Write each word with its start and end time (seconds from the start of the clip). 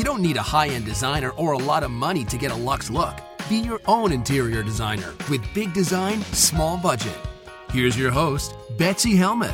You 0.00 0.04
don't 0.04 0.22
need 0.22 0.38
a 0.38 0.42
high 0.42 0.68
end 0.68 0.86
designer 0.86 1.28
or 1.32 1.52
a 1.52 1.58
lot 1.58 1.82
of 1.82 1.90
money 1.90 2.24
to 2.24 2.38
get 2.38 2.50
a 2.50 2.54
luxe 2.54 2.88
look. 2.88 3.20
Be 3.50 3.58
your 3.58 3.82
own 3.84 4.12
interior 4.12 4.62
designer 4.62 5.12
with 5.28 5.42
big 5.52 5.74
design, 5.74 6.22
small 6.32 6.78
budget. 6.78 7.18
Here's 7.70 7.98
your 7.98 8.10
host, 8.10 8.54
Betsy 8.78 9.14
Helmuth. 9.14 9.52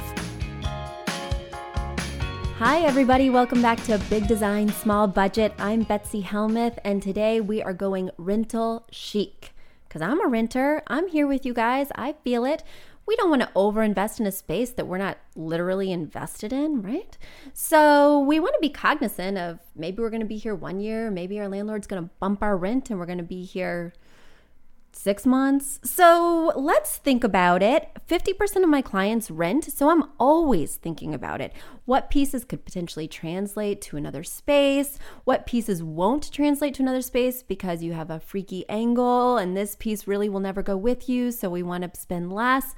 Hi, 2.61 2.83
everybody. 2.83 3.29
Welcome 3.29 3.61
back 3.61 3.83
to 3.87 3.99
Big 4.09 4.29
Design 4.29 4.69
Small 4.69 5.09
Budget. 5.09 5.53
I'm 5.59 5.83
Betsy 5.83 6.21
Helmuth, 6.21 6.79
and 6.85 7.03
today 7.03 7.41
we 7.41 7.61
are 7.61 7.75
going 7.75 8.13
rental 8.17 8.87
chic. 8.93 9.51
Because 9.89 10.01
I'm 10.01 10.25
a 10.25 10.29
renter, 10.29 10.81
I'm 10.87 11.09
here 11.09 11.27
with 11.27 11.45
you 11.45 11.55
guys. 11.55 11.89
I 11.97 12.13
feel 12.23 12.45
it 12.45 12.63
we 13.07 13.17
don't 13.17 13.31
want 13.31 13.43
to 13.43 13.49
overinvest 13.55 14.21
in 14.21 14.27
a 14.27 14.33
space 14.33 14.71
that 14.71 14.87
we're 14.87 14.99
not 14.99 15.19
literally 15.37 15.93
invested 15.93 16.53
in, 16.53 16.83
right? 16.83 17.17
So 17.53 18.19
we 18.19 18.41
want 18.41 18.55
to 18.55 18.61
be 18.61 18.69
cognizant 18.69 19.39
of 19.39 19.61
maybe 19.77 20.03
we're 20.03 20.11
going 20.11 20.21
to 20.21 20.27
be 20.27 20.39
here 20.39 20.55
one 20.55 20.81
year, 20.81 21.11
maybe 21.11 21.39
our 21.39 21.49
landlord's 21.49 21.87
going 21.87 22.03
to 22.03 22.11
bump 22.19 22.43
our 22.43 22.57
rent 22.57 22.91
and 22.91 22.99
we're 22.99 23.07
going 23.07 23.19
to 23.19 23.25
be 23.25 23.45
here 23.45 23.93
six 24.97 25.27
months. 25.27 25.79
So 25.85 26.53
let's 26.57 26.97
think 26.97 27.23
about 27.23 27.63
it. 27.63 27.91
50% 28.09 28.63
of 28.63 28.69
my 28.69 28.83
clients 28.83 29.31
rent, 29.31 29.65
so 29.65 29.91
I'm 29.91 30.05
always 30.19 30.77
thinking 30.77 31.15
about 31.15 31.41
it. 31.41 31.53
What 31.85 32.11
pieces 32.11 32.45
could 32.45 32.65
potentially 32.65 33.07
translate 33.07 33.81
to 33.83 33.97
another 33.97 34.25
space? 34.25 34.99
What 35.25 35.47
pieces 35.47 35.83
won't 35.83 36.33
translate 36.33 36.75
to 36.75 36.83
another 36.83 37.03
space 37.03 37.43
because 37.43 37.83
you 37.83 37.93
have 37.93 38.11
a 38.11 38.21
freaky 38.21 38.69
angle 38.69 39.37
and 39.37 39.57
this 39.57 39.77
piece 39.77 40.07
really 40.07 40.29
will 40.29 40.41
never 40.41 40.63
go 40.63 40.77
with 40.77 41.09
you, 41.09 41.31
so 41.31 41.51
we 41.51 41.63
want 41.63 41.85
to 41.85 42.01
spend 42.01 42.33
less. 42.33 42.75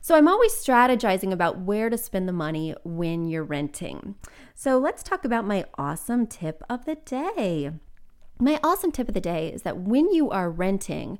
So 0.00 0.14
I'm 0.14 0.28
always 0.28 0.52
strategizing 0.52 1.32
about 1.32 1.60
where 1.60 1.88
to 1.88 1.96
spend 1.96 2.28
the 2.28 2.32
money 2.32 2.74
when 2.84 3.24
you're 3.24 3.44
renting. 3.44 4.16
So 4.54 4.78
let's 4.78 5.02
talk 5.02 5.24
about 5.24 5.46
my 5.46 5.64
awesome 5.78 6.26
tip 6.26 6.62
of 6.68 6.84
the 6.84 6.96
day. 6.96 7.70
My 8.38 8.58
awesome 8.64 8.90
tip 8.90 9.08
of 9.08 9.14
the 9.14 9.20
day 9.20 9.52
is 9.52 9.62
that 9.62 9.78
when 9.78 10.12
you 10.12 10.28
are 10.30 10.50
renting, 10.50 11.18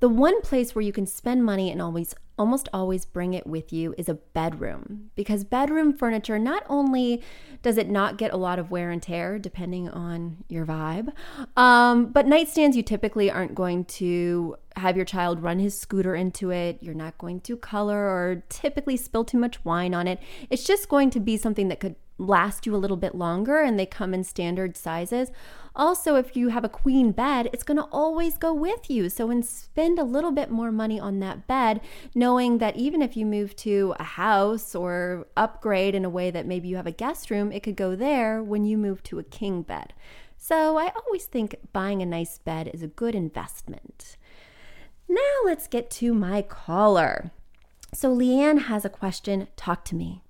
the 0.00 0.08
one 0.08 0.40
place 0.42 0.74
where 0.74 0.82
you 0.82 0.92
can 0.92 1.06
spend 1.06 1.44
money 1.44 1.70
and 1.70 1.82
always 1.82 2.14
almost 2.38 2.68
always 2.72 3.04
bring 3.04 3.34
it 3.34 3.46
with 3.46 3.72
you 3.72 3.94
is 3.98 4.08
a 4.08 4.14
bedroom. 4.14 5.10
Because 5.16 5.42
bedroom 5.42 5.92
furniture 5.92 6.38
not 6.38 6.62
only 6.68 7.22
does 7.62 7.76
it 7.76 7.90
not 7.90 8.16
get 8.16 8.32
a 8.32 8.36
lot 8.36 8.60
of 8.60 8.70
wear 8.70 8.90
and 8.90 9.02
tear 9.02 9.38
depending 9.38 9.88
on 9.88 10.44
your 10.48 10.64
vibe 10.64 11.12
um, 11.56 12.12
but 12.12 12.26
nightstands 12.26 12.74
you 12.74 12.82
typically 12.82 13.28
aren't 13.28 13.56
going 13.56 13.84
to 13.84 14.54
have 14.76 14.94
your 14.94 15.04
child 15.04 15.42
run 15.42 15.58
his 15.58 15.78
scooter 15.78 16.14
into 16.14 16.50
it. 16.50 16.78
You're 16.80 16.94
not 16.94 17.18
going 17.18 17.40
to 17.40 17.56
color 17.56 17.98
or 17.98 18.44
typically 18.48 18.96
spill 18.96 19.24
too 19.24 19.38
much 19.38 19.64
wine 19.64 19.92
on 19.92 20.06
it. 20.06 20.20
It's 20.50 20.64
just 20.64 20.88
going 20.88 21.10
to 21.10 21.20
be 21.20 21.36
something 21.36 21.68
that 21.68 21.80
could 21.80 21.96
last 22.18 22.66
you 22.66 22.74
a 22.74 22.76
little 22.76 22.96
bit 22.96 23.14
longer 23.14 23.60
and 23.60 23.78
they 23.78 23.86
come 23.86 24.12
in 24.12 24.24
standard 24.24 24.76
sizes. 24.76 25.30
Also, 25.74 26.16
if 26.16 26.36
you 26.36 26.48
have 26.48 26.64
a 26.64 26.68
queen 26.68 27.12
bed, 27.12 27.48
it's 27.52 27.62
going 27.62 27.76
to 27.76 27.88
always 27.92 28.36
go 28.36 28.52
with 28.52 28.90
you. 28.90 29.08
So, 29.08 29.30
and 29.30 29.46
spend 29.46 29.98
a 29.98 30.04
little 30.04 30.32
bit 30.32 30.50
more 30.50 30.72
money 30.72 30.98
on 30.98 31.20
that 31.20 31.46
bed, 31.46 31.80
knowing 32.14 32.58
that 32.58 32.76
even 32.76 33.00
if 33.00 33.16
you 33.16 33.24
move 33.24 33.54
to 33.56 33.94
a 34.00 34.02
house 34.02 34.74
or 34.74 35.28
upgrade 35.36 35.94
in 35.94 36.04
a 36.04 36.10
way 36.10 36.32
that 36.32 36.46
maybe 36.46 36.66
you 36.66 36.76
have 36.76 36.86
a 36.86 36.92
guest 36.92 37.30
room, 37.30 37.52
it 37.52 37.62
could 37.62 37.76
go 37.76 37.94
there 37.94 38.42
when 38.42 38.64
you 38.64 38.76
move 38.76 39.04
to 39.04 39.20
a 39.20 39.24
king 39.24 39.62
bed. 39.62 39.94
So, 40.36 40.76
I 40.78 40.92
always 41.04 41.26
think 41.26 41.56
buying 41.72 42.02
a 42.02 42.06
nice 42.06 42.38
bed 42.38 42.70
is 42.74 42.82
a 42.82 42.88
good 42.88 43.14
investment. 43.14 44.16
Now, 45.08 45.18
let's 45.44 45.68
get 45.68 45.90
to 45.92 46.12
my 46.12 46.42
caller. 46.42 47.30
So, 47.94 48.14
Leanne 48.14 48.62
has 48.62 48.84
a 48.84 48.90
question. 48.90 49.46
Talk 49.56 49.84
to 49.86 49.94
me. 49.94 50.22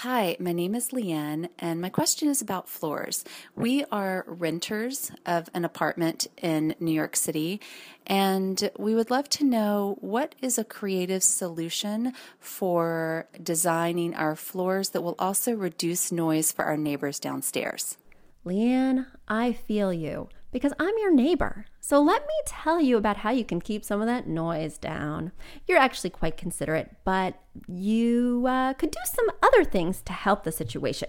Hi, 0.00 0.36
my 0.38 0.52
name 0.52 0.74
is 0.74 0.90
Leanne, 0.90 1.48
and 1.58 1.80
my 1.80 1.88
question 1.88 2.28
is 2.28 2.42
about 2.42 2.68
floors. 2.68 3.24
We 3.54 3.82
are 3.90 4.26
renters 4.28 5.10
of 5.24 5.48
an 5.54 5.64
apartment 5.64 6.26
in 6.36 6.74
New 6.78 6.92
York 6.92 7.16
City, 7.16 7.62
and 8.06 8.70
we 8.78 8.94
would 8.94 9.10
love 9.10 9.30
to 9.30 9.44
know 9.44 9.96
what 10.02 10.34
is 10.42 10.58
a 10.58 10.64
creative 10.64 11.22
solution 11.22 12.12
for 12.38 13.26
designing 13.42 14.14
our 14.14 14.36
floors 14.36 14.90
that 14.90 15.00
will 15.00 15.16
also 15.18 15.54
reduce 15.54 16.12
noise 16.12 16.52
for 16.52 16.66
our 16.66 16.76
neighbors 16.76 17.18
downstairs. 17.18 17.96
Leanne, 18.44 19.06
I 19.28 19.54
feel 19.54 19.94
you 19.94 20.28
because 20.52 20.72
I'm 20.78 20.94
your 20.98 21.12
neighbor. 21.12 21.66
So 21.80 22.00
let 22.00 22.22
me 22.22 22.34
tell 22.46 22.80
you 22.80 22.96
about 22.96 23.18
how 23.18 23.30
you 23.30 23.44
can 23.44 23.60
keep 23.60 23.84
some 23.84 24.00
of 24.00 24.06
that 24.06 24.26
noise 24.26 24.78
down. 24.78 25.32
You're 25.66 25.78
actually 25.78 26.10
quite 26.10 26.36
considerate, 26.36 26.96
but 27.04 27.40
you 27.68 28.44
uh, 28.48 28.74
could 28.74 28.90
do 28.90 29.00
some 29.04 29.26
other 29.42 29.64
things 29.64 30.02
to 30.02 30.12
help 30.12 30.44
the 30.44 30.52
situation. 30.52 31.08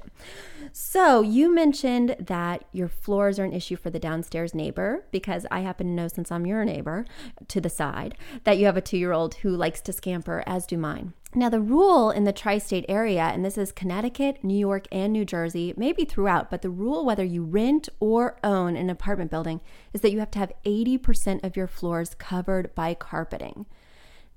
So, 0.72 1.22
you 1.22 1.54
mentioned 1.54 2.16
that 2.20 2.66
your 2.72 2.88
floors 2.88 3.40
are 3.40 3.44
an 3.44 3.54
issue 3.54 3.76
for 3.76 3.90
the 3.90 4.00
downstairs 4.00 4.54
neighbor 4.54 5.06
because 5.12 5.46
I 5.52 5.62
happen 5.62 5.88
to 5.88 5.94
know, 5.94 6.08
since 6.08 6.32
I'm 6.32 6.46
your 6.46 6.64
neighbor 6.66 7.06
to 7.48 7.62
the 7.62 7.70
side, 7.70 8.16
that 8.44 8.58
you 8.58 8.66
have 8.66 8.78
a 8.78 8.82
two 8.82 8.98
year 8.98 9.12
old 9.12 9.36
who 9.36 9.50
likes 9.50 9.82
to 9.82 9.94
scamper, 9.94 10.44
as 10.46 10.66
do 10.66 10.78
mine. 10.78 11.14
Now, 11.36 11.50
the 11.50 11.62
rule 11.62 12.10
in 12.10 12.24
the 12.24 12.32
tri 12.32 12.58
state 12.58 12.86
area, 12.88 13.22
and 13.22 13.44
this 13.44 13.58
is 13.58 13.72
Connecticut, 13.72 14.44
New 14.44 14.58
York, 14.58 14.88
and 14.92 15.12
New 15.12 15.26
Jersey, 15.26 15.74
maybe 15.78 16.06
throughout, 16.06 16.50
but 16.50 16.62
the 16.62 16.70
rule, 16.70 17.06
whether 17.06 17.24
you 17.24 17.44
rent 17.44 17.90
or 18.00 18.38
own 18.44 18.76
an 18.76 18.90
apartment 18.90 19.30
building, 19.30 19.62
is 19.94 20.02
that 20.02 20.12
you 20.12 20.20
have 20.20 20.32
to 20.32 20.40
have 20.40 20.54
80% 20.66 21.44
of 21.44 21.56
your 21.56 21.68
floors 21.68 22.16
covered 22.16 22.74
by 22.74 22.94
carpeting. 22.94 23.66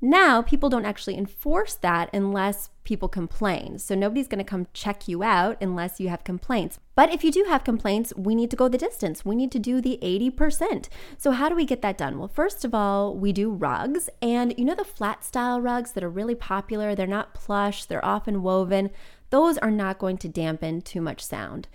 Now, 0.02 0.40
people 0.40 0.70
don't 0.70 0.86
actually 0.86 1.18
enforce 1.18 1.74
that 1.74 2.08
unless 2.14 2.70
people 2.84 3.08
complain. 3.08 3.78
So 3.78 3.94
nobody's 3.94 4.28
going 4.28 4.38
to 4.38 4.44
come 4.44 4.66
check 4.72 5.06
you 5.06 5.22
out 5.22 5.58
unless 5.60 6.00
you 6.00 6.08
have 6.08 6.24
complaints. 6.24 6.78
But 6.94 7.12
if 7.12 7.22
you 7.22 7.30
do 7.30 7.44
have 7.48 7.64
complaints, 7.64 8.14
we 8.16 8.34
need 8.34 8.50
to 8.50 8.56
go 8.56 8.66
the 8.68 8.78
distance. 8.78 9.26
We 9.26 9.36
need 9.36 9.52
to 9.52 9.58
do 9.58 9.82
the 9.82 9.98
80%. 10.02 10.88
So 11.18 11.32
how 11.32 11.50
do 11.50 11.54
we 11.54 11.66
get 11.66 11.82
that 11.82 11.98
done? 11.98 12.18
Well, 12.18 12.28
first 12.28 12.64
of 12.64 12.74
all, 12.74 13.14
we 13.14 13.32
do 13.32 13.50
rugs. 13.50 14.08
And 14.22 14.54
you 14.56 14.64
know 14.64 14.74
the 14.74 14.84
flat 14.84 15.22
style 15.22 15.60
rugs 15.60 15.92
that 15.92 16.04
are 16.04 16.08
really 16.08 16.34
popular? 16.34 16.94
They're 16.94 17.06
not 17.06 17.34
plush, 17.34 17.84
they're 17.84 18.04
often 18.04 18.42
woven. 18.42 18.90
Those 19.28 19.58
are 19.58 19.70
not 19.70 19.98
going 19.98 20.16
to 20.18 20.28
dampen 20.28 20.80
too 20.80 21.02
much 21.02 21.22
sound. 21.22 21.68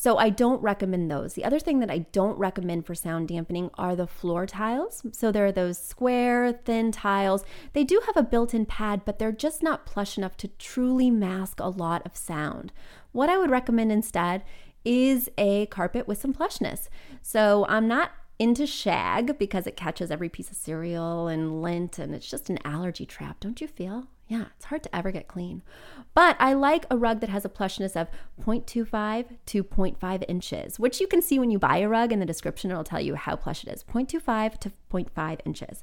So 0.00 0.16
I 0.16 0.30
don't 0.30 0.62
recommend 0.62 1.10
those. 1.10 1.34
The 1.34 1.44
other 1.44 1.60
thing 1.60 1.80
that 1.80 1.90
I 1.90 2.06
don't 2.10 2.38
recommend 2.38 2.86
for 2.86 2.94
sound 2.94 3.28
dampening 3.28 3.68
are 3.74 3.94
the 3.94 4.06
floor 4.06 4.46
tiles. 4.46 5.02
So 5.12 5.30
there 5.30 5.44
are 5.44 5.52
those 5.52 5.76
square, 5.76 6.54
thin 6.54 6.90
tiles. 6.90 7.44
They 7.74 7.84
do 7.84 8.00
have 8.06 8.16
a 8.16 8.26
built 8.26 8.54
in 8.54 8.64
pad, 8.64 9.02
but 9.04 9.18
they're 9.18 9.30
just 9.30 9.62
not 9.62 9.84
plush 9.84 10.16
enough 10.16 10.38
to 10.38 10.48
truly 10.48 11.10
mask 11.10 11.60
a 11.60 11.68
lot 11.68 12.00
of 12.06 12.16
sound. 12.16 12.72
What 13.12 13.28
I 13.28 13.36
would 13.36 13.50
recommend 13.50 13.92
instead 13.92 14.42
is 14.86 15.28
a 15.36 15.66
carpet 15.66 16.08
with 16.08 16.18
some 16.18 16.32
plushness. 16.32 16.88
So 17.20 17.66
I'm 17.68 17.86
not 17.86 18.12
into 18.40 18.66
shag 18.66 19.38
because 19.38 19.66
it 19.66 19.76
catches 19.76 20.10
every 20.10 20.30
piece 20.30 20.50
of 20.50 20.56
cereal 20.56 21.28
and 21.28 21.60
lint 21.60 21.98
and 21.98 22.14
it's 22.14 22.28
just 22.28 22.48
an 22.48 22.58
allergy 22.64 23.04
trap, 23.04 23.38
don't 23.38 23.60
you 23.60 23.68
feel? 23.68 24.06
Yeah, 24.28 24.44
it's 24.56 24.66
hard 24.66 24.82
to 24.84 24.96
ever 24.96 25.10
get 25.10 25.28
clean. 25.28 25.60
But 26.14 26.36
I 26.38 26.54
like 26.54 26.86
a 26.90 26.96
rug 26.96 27.20
that 27.20 27.28
has 27.28 27.44
a 27.44 27.50
plushness 27.50 28.00
of 28.00 28.08
0.25 28.40 29.26
to 29.46 29.64
0.5 29.64 30.24
inches, 30.26 30.78
which 30.78 31.00
you 31.00 31.06
can 31.06 31.20
see 31.20 31.38
when 31.38 31.50
you 31.50 31.58
buy 31.58 31.78
a 31.78 31.88
rug 31.88 32.12
in 32.12 32.20
the 32.20 32.24
description. 32.24 32.70
It'll 32.70 32.82
tell 32.82 33.00
you 33.00 33.14
how 33.16 33.36
plush 33.36 33.64
it 33.64 33.70
is 33.70 33.84
0.25 33.84 34.58
to 34.58 34.72
0.5 34.90 35.40
inches. 35.44 35.82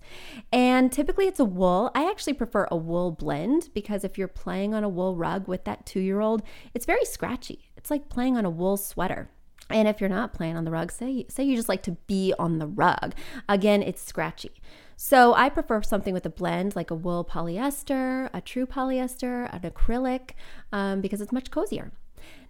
And 0.51 0.91
typically 0.91 1.27
it's 1.27 1.41
a 1.41 1.45
wool. 1.45 1.91
I 1.93 2.09
actually 2.09 2.33
prefer 2.33 2.67
a 2.71 2.77
wool 2.77 3.11
blend 3.11 3.69
because 3.75 4.03
if 4.03 4.17
you're 4.17 4.27
playing 4.27 4.73
on 4.73 4.83
a 4.83 4.89
wool 4.89 5.15
rug 5.15 5.47
with 5.47 5.65
that 5.65 5.85
two 5.85 5.99
year 5.99 6.21
old, 6.21 6.41
it's 6.73 6.85
very 6.85 7.05
scratchy. 7.05 7.69
It's 7.77 7.91
like 7.91 8.09
playing 8.09 8.35
on 8.35 8.45
a 8.45 8.49
wool 8.49 8.77
sweater. 8.77 9.29
And 9.69 9.87
if 9.87 9.99
you're 9.99 10.09
not 10.09 10.33
playing 10.33 10.57
on 10.57 10.65
the 10.65 10.71
rug, 10.71 10.91
say 10.91 11.25
say 11.29 11.43
you 11.43 11.55
just 11.55 11.69
like 11.69 11.83
to 11.83 11.91
be 12.07 12.33
on 12.39 12.59
the 12.59 12.67
rug, 12.67 13.13
again, 13.49 13.81
it's 13.81 14.01
scratchy. 14.01 14.51
So 14.95 15.35
I 15.35 15.49
prefer 15.49 15.83
something 15.83 16.13
with 16.13 16.25
a 16.25 16.29
blend 16.29 16.75
like 16.75 16.89
a 16.89 16.95
wool 16.95 17.23
polyester, 17.23 18.29
a 18.33 18.41
true 18.41 18.65
polyester, 18.65 19.47
an 19.53 19.69
acrylic, 19.69 20.31
um, 20.71 21.01
because 21.01 21.21
it's 21.21 21.31
much 21.31 21.51
cozier. 21.51 21.91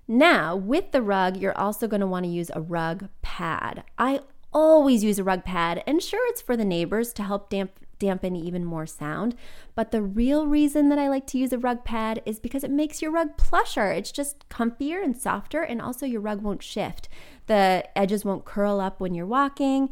Now, 0.07 0.55
with 0.55 0.91
the 0.91 1.01
rug, 1.01 1.35
you're 1.35 1.57
also 1.57 1.87
going 1.87 1.99
to 1.99 2.07
want 2.07 2.23
to 2.23 2.31
use 2.31 2.49
a 2.53 2.61
rug 2.61 3.09
pad. 3.21 3.83
I 3.97 4.21
always 4.53 5.03
use 5.03 5.19
a 5.19 5.23
rug 5.23 5.43
pad, 5.43 5.83
and 5.85 6.01
sure, 6.01 6.25
it's 6.29 6.41
for 6.41 6.55
the 6.55 6.63
neighbors 6.63 7.11
to 7.13 7.23
help 7.23 7.49
damp, 7.49 7.71
dampen 7.99 8.35
even 8.35 8.65
more 8.65 8.85
sound. 8.85 9.35
But 9.75 9.91
the 9.91 10.01
real 10.01 10.47
reason 10.47 10.89
that 10.89 10.99
I 10.99 11.09
like 11.09 11.27
to 11.27 11.37
use 11.37 11.53
a 11.53 11.57
rug 11.57 11.83
pad 11.83 12.21
is 12.25 12.39
because 12.39 12.63
it 12.63 12.71
makes 12.71 13.01
your 13.01 13.11
rug 13.11 13.37
plusher. 13.37 13.91
It's 13.91 14.11
just 14.11 14.47
comfier 14.49 15.03
and 15.03 15.17
softer, 15.17 15.61
and 15.61 15.81
also 15.81 16.05
your 16.05 16.21
rug 16.21 16.41
won't 16.41 16.63
shift. 16.63 17.09
The 17.47 17.85
edges 17.95 18.25
won't 18.25 18.45
curl 18.45 18.79
up 18.79 18.99
when 18.99 19.13
you're 19.13 19.25
walking. 19.25 19.89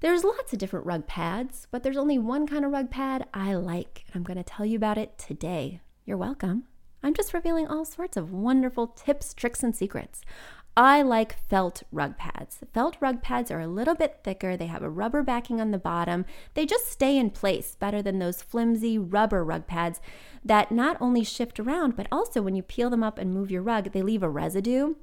There's 0.00 0.24
lots 0.24 0.52
of 0.52 0.58
different 0.58 0.86
rug 0.86 1.06
pads, 1.06 1.68
but 1.70 1.84
there's 1.84 1.96
only 1.96 2.18
one 2.18 2.46
kind 2.46 2.64
of 2.64 2.72
rug 2.72 2.90
pad 2.90 3.28
I 3.32 3.54
like, 3.54 4.04
and 4.06 4.16
I'm 4.16 4.24
going 4.24 4.36
to 4.36 4.42
tell 4.42 4.66
you 4.66 4.76
about 4.76 4.98
it 4.98 5.16
today. 5.16 5.80
You're 6.04 6.16
welcome. 6.16 6.64
I'm 7.04 7.14
just 7.14 7.34
revealing 7.34 7.66
all 7.66 7.84
sorts 7.84 8.16
of 8.16 8.32
wonderful 8.32 8.88
tips, 8.88 9.34
tricks, 9.34 9.62
and 9.62 9.74
secrets. 9.74 10.22
I 10.76 11.02
like 11.02 11.38
felt 11.38 11.82
rug 11.92 12.16
pads. 12.16 12.60
Felt 12.72 12.96
rug 12.98 13.20
pads 13.20 13.50
are 13.50 13.60
a 13.60 13.66
little 13.66 13.94
bit 13.94 14.20
thicker. 14.24 14.56
They 14.56 14.66
have 14.66 14.82
a 14.82 14.88
rubber 14.88 15.22
backing 15.22 15.60
on 15.60 15.70
the 15.70 15.78
bottom. 15.78 16.24
They 16.54 16.64
just 16.64 16.90
stay 16.90 17.18
in 17.18 17.30
place 17.30 17.74
better 17.74 18.00
than 18.00 18.18
those 18.18 18.40
flimsy 18.40 18.98
rubber 18.98 19.44
rug 19.44 19.66
pads 19.66 20.00
that 20.42 20.72
not 20.72 20.96
only 20.98 21.24
shift 21.24 21.60
around, 21.60 21.94
but 21.94 22.06
also 22.10 22.40
when 22.40 22.54
you 22.54 22.62
peel 22.62 22.88
them 22.88 23.02
up 23.02 23.18
and 23.18 23.34
move 23.34 23.50
your 23.50 23.60
rug, 23.62 23.92
they 23.92 24.00
leave 24.00 24.22
a 24.22 24.30
residue 24.30 24.94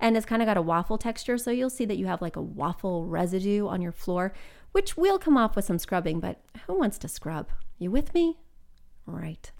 and 0.00 0.16
it's 0.16 0.24
kind 0.24 0.40
of 0.40 0.46
got 0.46 0.56
a 0.56 0.62
waffle 0.62 0.96
texture. 0.96 1.36
So 1.36 1.50
you'll 1.50 1.68
see 1.68 1.84
that 1.84 1.98
you 1.98 2.06
have 2.06 2.22
like 2.22 2.36
a 2.36 2.42
waffle 2.42 3.04
residue 3.04 3.68
on 3.68 3.82
your 3.82 3.92
floor, 3.92 4.32
which 4.72 4.96
will 4.96 5.18
come 5.18 5.36
off 5.36 5.54
with 5.54 5.66
some 5.66 5.78
scrubbing, 5.78 6.20
but 6.20 6.40
who 6.66 6.78
wants 6.78 6.96
to 6.98 7.08
scrub? 7.08 7.48
You 7.78 7.90
with 7.90 8.14
me? 8.14 8.38
Right. 9.10 9.50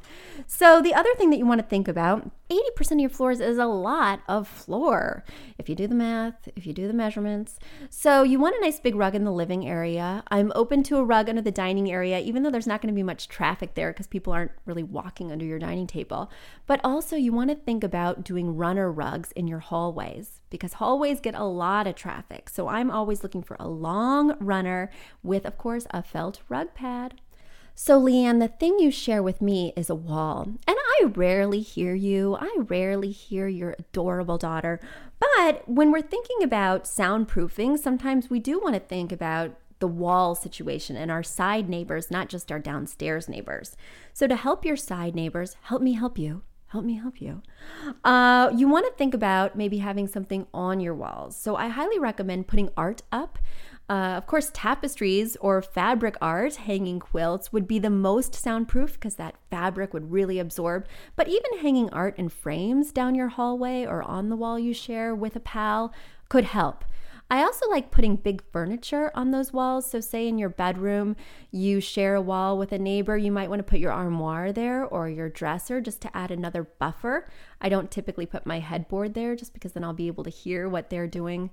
So, 0.47 0.81
the 0.81 0.95
other 0.95 1.15
thing 1.15 1.31
that 1.31 1.39
you 1.39 1.47
want 1.47 1.61
to 1.61 1.67
think 1.67 1.87
about 1.89 2.31
80% 2.51 2.93
of 2.93 3.01
your 3.01 3.11
floors 3.11 3.41
is 3.41 3.59
a 3.59 3.67
lot 3.67 4.21
of 4.29 4.49
floor. 4.49 5.25
If 5.59 5.69
you 5.69 5.75
do 5.75 5.87
the 5.87 5.95
math, 5.95 6.49
if 6.57 6.67
you 6.67 6.73
do 6.73 6.89
the 6.89 6.95
measurements. 6.95 7.59
So, 7.89 8.23
you 8.23 8.39
want 8.39 8.57
a 8.57 8.61
nice 8.61 8.81
big 8.81 8.95
rug 8.95 9.15
in 9.15 9.25
the 9.25 9.33
living 9.33 9.67
area. 9.67 10.25
I'm 10.29 10.53
open 10.55 10.83
to 10.85 10.97
a 10.97 11.05
rug 11.05 11.29
under 11.29 11.43
the 11.43 11.51
dining 11.51 11.91
area, 11.91 12.19
even 12.21 12.43
though 12.43 12.51
there's 12.51 12.67
not 12.67 12.81
going 12.81 12.93
to 12.93 12.99
be 12.99 13.03
much 13.03 13.29
traffic 13.29 13.75
there 13.75 13.93
because 13.93 14.07
people 14.07 14.33
aren't 14.33 14.53
really 14.67 14.83
walking 14.83 15.31
under 15.31 15.45
your 15.45 15.59
dining 15.59 15.87
table. 15.87 16.31
But 16.67 16.81
also, 16.83 17.17
you 17.17 17.33
want 17.33 17.51
to 17.51 17.57
think 17.57 17.85
about 17.85 18.25
doing 18.25 18.57
runner 18.57 18.91
rugs 18.91 19.33
in 19.33 19.47
your 19.47 19.61
hallways 19.61 20.41
because 20.51 20.75
hallways 20.75 21.21
get 21.21 21.35
a 21.35 21.45
lot 21.45 21.87
of 21.87 21.95
traffic. 21.95 22.49
So, 22.49 22.69
I'm 22.69 22.91
always 22.91 23.23
looking 23.23 23.43
for 23.43 23.57
a 23.61 23.69
long 23.69 24.37
runner 24.41 24.91
with, 25.23 25.45
of 25.45 25.59
course, 25.59 25.87
a 25.91 26.03
felt 26.03 26.41
rug 26.49 26.75
pad. 26.75 27.21
So, 27.83 27.99
Leanne, 27.99 28.41
the 28.41 28.49
thing 28.49 28.79
you 28.79 28.91
share 28.91 29.23
with 29.23 29.41
me 29.41 29.73
is 29.75 29.89
a 29.89 29.95
wall. 29.95 30.43
And 30.69 30.77
I 31.01 31.05
rarely 31.05 31.63
hear 31.63 31.95
you. 31.95 32.37
I 32.39 32.55
rarely 32.59 33.11
hear 33.11 33.49
your 33.49 33.75
adorable 33.79 34.37
daughter. 34.37 34.81
But 35.19 35.67
when 35.67 35.91
we're 35.91 36.03
thinking 36.03 36.43
about 36.43 36.85
soundproofing, 36.85 37.79
sometimes 37.79 38.29
we 38.29 38.39
do 38.39 38.61
want 38.61 38.75
to 38.75 38.81
think 38.81 39.13
about 39.13 39.57
the 39.79 39.89
wall 39.89 40.35
situation 40.35 40.95
and 40.95 41.11
our 41.11 41.23
side 41.23 41.71
neighbors, 41.71 42.11
not 42.11 42.29
just 42.29 42.53
our 42.53 42.59
downstairs 42.59 43.31
neighbors. 43.31 43.79
So, 44.13 44.27
to 44.27 44.37
help 44.37 44.63
your 44.63 44.77
side 44.77 45.15
neighbors, 45.15 45.57
help 45.63 45.81
me 45.81 45.95
help 45.95 46.19
you. 46.19 46.43
Help 46.67 46.85
me 46.85 46.97
help 46.97 47.23
you. 47.23 47.41
Uh, 48.05 48.51
you 48.55 48.69
want 48.69 48.85
to 48.87 48.93
think 48.93 49.15
about 49.15 49.57
maybe 49.57 49.79
having 49.79 50.07
something 50.07 50.47
on 50.53 50.81
your 50.81 50.95
walls. 50.95 51.35
So, 51.35 51.57
I 51.57 51.69
highly 51.69 51.99
recommend 51.99 52.47
putting 52.47 52.69
art 52.77 53.01
up. 53.11 53.39
Uh, 53.91 54.15
of 54.17 54.25
course, 54.25 54.53
tapestries 54.55 55.37
or 55.41 55.61
fabric 55.61 56.15
art, 56.23 56.55
hanging 56.55 57.01
quilts 57.01 57.53
would 57.53 57.67
be 57.67 57.81
the 57.81 57.91
most 57.91 58.37
soundproof 58.37 58.93
because 58.93 59.17
that 59.17 59.35
fabric 59.51 59.93
would 59.93 60.13
really 60.13 60.39
absorb. 60.39 60.87
But 61.17 61.27
even 61.27 61.59
hanging 61.61 61.91
art 61.91 62.17
in 62.17 62.29
frames 62.29 62.93
down 62.93 63.17
your 63.17 63.31
hallway 63.31 63.85
or 63.85 64.05
on 64.05 64.29
the 64.29 64.37
wall 64.37 64.61
you 64.61 64.73
share 64.73 65.13
with 65.13 65.35
a 65.35 65.41
pal 65.41 65.93
could 66.29 66.45
help. 66.45 66.85
I 67.33 67.43
also 67.43 67.69
like 67.69 67.91
putting 67.91 68.15
big 68.15 68.45
furniture 68.53 69.11
on 69.17 69.33
those 69.33 69.53
walls. 69.53 69.91
So, 69.91 69.99
say 69.99 70.29
in 70.29 70.39
your 70.39 70.51
bedroom, 70.51 71.17
you 71.51 71.81
share 71.81 72.15
a 72.15 72.23
wall 72.23 72.57
with 72.57 72.71
a 72.71 72.79
neighbor, 72.79 73.17
you 73.17 73.33
might 73.33 73.51
want 73.51 73.59
to 73.59 73.69
put 73.69 73.81
your 73.81 73.93
armoire 73.93 74.53
there 74.53 74.85
or 74.85 75.09
your 75.09 75.29
dresser 75.29 75.81
just 75.81 76.01
to 76.03 76.17
add 76.17 76.31
another 76.31 76.63
buffer. 76.79 77.29
I 77.61 77.69
don't 77.69 77.91
typically 77.91 78.27
put 78.27 78.47
my 78.47 78.61
headboard 78.61 79.15
there 79.15 79.35
just 79.35 79.53
because 79.53 79.73
then 79.73 79.83
I'll 79.83 79.93
be 79.93 80.07
able 80.07 80.23
to 80.25 80.31
hear 80.31 80.69
what 80.69 80.91
they're 80.91 81.09
doing 81.09 81.51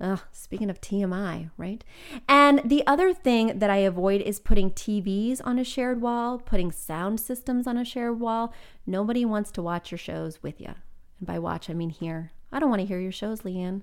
Ugh, 0.00 0.20
speaking 0.32 0.70
of 0.70 0.80
TMI, 0.80 1.50
right? 1.56 1.84
And 2.28 2.60
the 2.64 2.84
other 2.86 3.14
thing 3.14 3.58
that 3.58 3.70
I 3.70 3.76
avoid 3.76 4.20
is 4.22 4.40
putting 4.40 4.70
TVs 4.70 5.40
on 5.44 5.58
a 5.58 5.64
shared 5.64 6.00
wall, 6.00 6.38
putting 6.38 6.72
sound 6.72 7.20
systems 7.20 7.66
on 7.66 7.76
a 7.76 7.84
shared 7.84 8.18
wall. 8.18 8.52
Nobody 8.86 9.24
wants 9.24 9.50
to 9.52 9.62
watch 9.62 9.92
your 9.92 9.98
shows 9.98 10.42
with 10.42 10.60
you. 10.60 10.74
And 11.18 11.26
by 11.26 11.38
watch, 11.38 11.70
I 11.70 11.74
mean 11.74 11.90
hear. 11.90 12.32
I 12.52 12.58
don't 12.58 12.70
want 12.70 12.80
to 12.80 12.86
hear 12.86 13.00
your 13.00 13.12
shows, 13.12 13.42
Leanne. 13.42 13.82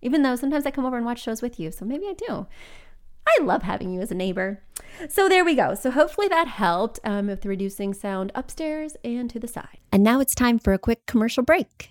Even 0.00 0.22
though 0.22 0.34
sometimes 0.34 0.66
I 0.66 0.72
come 0.72 0.84
over 0.84 0.96
and 0.96 1.06
watch 1.06 1.22
shows 1.22 1.42
with 1.42 1.60
you, 1.60 1.70
so 1.70 1.84
maybe 1.84 2.06
I 2.06 2.14
do. 2.14 2.46
I 3.26 3.42
love 3.42 3.62
having 3.62 3.92
you 3.92 4.00
as 4.00 4.10
a 4.10 4.16
neighbor. 4.16 4.62
So 5.08 5.28
there 5.28 5.44
we 5.44 5.54
go. 5.54 5.74
So 5.74 5.92
hopefully 5.92 6.26
that 6.28 6.48
helped 6.48 6.98
um, 7.04 7.28
with 7.28 7.46
reducing 7.46 7.94
sound 7.94 8.32
upstairs 8.34 8.96
and 9.04 9.30
to 9.30 9.38
the 9.38 9.46
side. 9.46 9.78
And 9.92 10.02
now 10.02 10.20
it's 10.20 10.34
time 10.34 10.58
for 10.58 10.72
a 10.72 10.78
quick 10.78 11.06
commercial 11.06 11.44
break. 11.44 11.90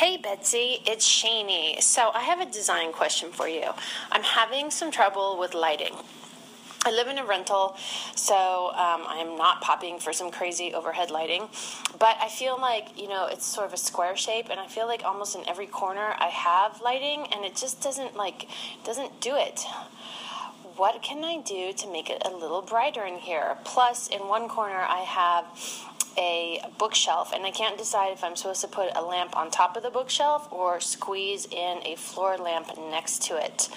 Hey 0.00 0.16
Betsy, 0.16 0.78
it's 0.86 1.06
Shani. 1.06 1.78
So 1.82 2.10
I 2.14 2.20
have 2.22 2.40
a 2.40 2.50
design 2.50 2.90
question 2.90 3.30
for 3.32 3.46
you. 3.46 3.64
I'm 4.10 4.22
having 4.22 4.70
some 4.70 4.90
trouble 4.90 5.36
with 5.38 5.52
lighting. 5.52 5.94
I 6.86 6.90
live 6.90 7.08
in 7.08 7.18
a 7.18 7.26
rental, 7.26 7.76
so 8.14 8.68
um, 8.68 9.04
I'm 9.06 9.36
not 9.36 9.60
popping 9.60 9.98
for 9.98 10.14
some 10.14 10.30
crazy 10.30 10.72
overhead 10.72 11.10
lighting. 11.10 11.50
But 11.98 12.16
I 12.18 12.30
feel 12.30 12.58
like, 12.58 12.98
you 12.98 13.08
know, 13.08 13.26
it's 13.26 13.44
sort 13.44 13.66
of 13.66 13.74
a 13.74 13.76
square 13.76 14.16
shape, 14.16 14.46
and 14.50 14.58
I 14.58 14.68
feel 14.68 14.86
like 14.86 15.04
almost 15.04 15.36
in 15.36 15.46
every 15.46 15.66
corner 15.66 16.14
I 16.18 16.28
have 16.28 16.80
lighting, 16.80 17.26
and 17.30 17.44
it 17.44 17.54
just 17.54 17.82
doesn't 17.82 18.16
like, 18.16 18.48
doesn't 18.84 19.20
do 19.20 19.36
it. 19.36 19.66
What 20.76 21.02
can 21.02 21.22
I 21.24 21.42
do 21.42 21.74
to 21.74 21.92
make 21.92 22.08
it 22.08 22.22
a 22.24 22.30
little 22.30 22.62
brighter 22.62 23.04
in 23.04 23.16
here? 23.18 23.58
Plus, 23.64 24.08
in 24.08 24.20
one 24.28 24.48
corner, 24.48 24.80
I 24.80 25.00
have 25.00 25.44
a 26.16 26.62
bookshelf, 26.78 27.32
and 27.32 27.44
I 27.44 27.50
can't 27.50 27.78
decide 27.78 28.12
if 28.12 28.24
I'm 28.24 28.36
supposed 28.36 28.60
to 28.62 28.68
put 28.68 28.90
a 28.94 29.02
lamp 29.02 29.36
on 29.36 29.50
top 29.50 29.76
of 29.76 29.82
the 29.82 29.90
bookshelf 29.90 30.48
or 30.52 30.80
squeeze 30.80 31.46
in 31.46 31.80
a 31.84 31.96
floor 31.96 32.36
lamp 32.36 32.76
next 32.78 33.22
to 33.24 33.36
it. 33.36 33.68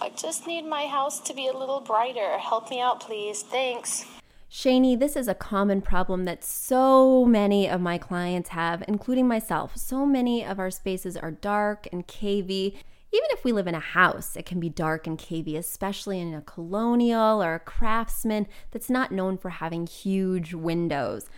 I 0.00 0.10
just 0.10 0.46
need 0.46 0.66
my 0.66 0.86
house 0.86 1.20
to 1.20 1.34
be 1.34 1.48
a 1.48 1.56
little 1.56 1.80
brighter. 1.80 2.38
Help 2.38 2.70
me 2.70 2.80
out, 2.80 3.00
please. 3.00 3.42
Thanks. 3.42 4.06
Shani, 4.50 4.96
this 4.96 5.16
is 5.16 5.26
a 5.26 5.34
common 5.34 5.82
problem 5.82 6.24
that 6.26 6.44
so 6.44 7.24
many 7.24 7.68
of 7.68 7.80
my 7.80 7.98
clients 7.98 8.50
have, 8.50 8.84
including 8.86 9.26
myself. 9.26 9.76
So 9.76 10.06
many 10.06 10.44
of 10.44 10.60
our 10.60 10.70
spaces 10.70 11.16
are 11.16 11.32
dark 11.32 11.88
and 11.90 12.06
cavey. 12.06 12.76
Even 13.12 13.28
if 13.30 13.44
we 13.44 13.52
live 13.52 13.66
in 13.66 13.74
a 13.74 13.80
house, 13.80 14.36
it 14.36 14.46
can 14.46 14.60
be 14.60 14.68
dark 14.68 15.06
and 15.06 15.18
cavey, 15.18 15.56
especially 15.56 16.20
in 16.20 16.34
a 16.34 16.40
colonial 16.40 17.42
or 17.42 17.54
a 17.54 17.60
craftsman 17.60 18.46
that's 18.70 18.90
not 18.90 19.10
known 19.10 19.38
for 19.38 19.50
having 19.50 19.86
huge 19.86 20.54
windows. 20.54 21.28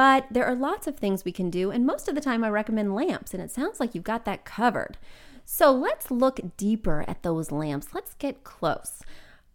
But 0.00 0.28
there 0.30 0.46
are 0.46 0.54
lots 0.54 0.86
of 0.86 0.96
things 0.96 1.26
we 1.26 1.30
can 1.30 1.50
do, 1.50 1.70
and 1.70 1.84
most 1.84 2.08
of 2.08 2.14
the 2.14 2.22
time 2.22 2.42
I 2.42 2.48
recommend 2.48 2.94
lamps, 2.94 3.34
and 3.34 3.42
it 3.42 3.50
sounds 3.50 3.78
like 3.78 3.94
you've 3.94 4.02
got 4.02 4.24
that 4.24 4.46
covered. 4.46 4.96
So 5.44 5.70
let's 5.72 6.10
look 6.10 6.40
deeper 6.56 7.04
at 7.06 7.22
those 7.22 7.52
lamps. 7.52 7.88
Let's 7.92 8.14
get 8.14 8.42
close. 8.42 9.02